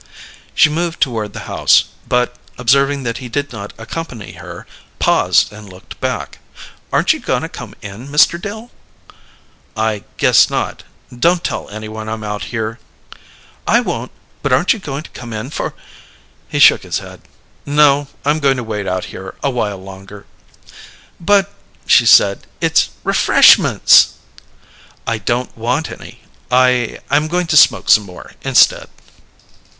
She 0.55 0.67
moved 0.67 0.99
toward 0.99 1.33
the 1.33 1.41
house, 1.41 1.83
but, 2.07 2.35
observing 2.57 3.03
that 3.03 3.19
he 3.19 3.29
did 3.29 3.51
not 3.51 3.71
accompany 3.77 4.31
her, 4.31 4.65
paused 4.97 5.53
and 5.53 5.69
looked 5.71 5.99
back. 6.01 6.39
"Aren't 6.91 7.13
you 7.13 7.19
goin' 7.19 7.43
to 7.43 7.47
come 7.49 7.75
in, 7.83 8.07
Mr. 8.07 8.41
Dill?" 8.41 8.71
"I 9.77 10.03
guess 10.17 10.49
not. 10.49 10.81
Don't 11.15 11.43
tell 11.43 11.69
any 11.69 11.87
one 11.87 12.09
I'm 12.09 12.23
out 12.23 12.45
here." 12.45 12.79
"I 13.67 13.79
won't. 13.79 14.09
But 14.41 14.51
aren't 14.51 14.73
you 14.73 14.79
goin' 14.79 15.03
to 15.03 15.09
come 15.11 15.33
in 15.33 15.51
for" 15.51 15.75
He 16.49 16.57
shook 16.57 16.81
his 16.81 16.97
head. 16.97 17.21
"No, 17.63 18.07
I'm 18.25 18.39
going 18.39 18.57
to 18.57 18.63
wait 18.63 18.87
out 18.87 19.05
here 19.13 19.35
a 19.43 19.51
while 19.51 19.77
longer." 19.77 20.25
"But," 21.19 21.53
she 21.85 22.07
said, 22.07 22.47
"it's 22.59 22.89
refreshments!" 23.03 24.13
"I 25.05 25.19
don't 25.19 25.55
want 25.55 25.91
any. 25.91 26.21
I 26.49 26.97
I'm 27.11 27.27
going 27.27 27.45
to 27.45 27.55
smoke 27.55 27.87
some 27.87 28.05
more, 28.05 28.31
instead." 28.41 28.89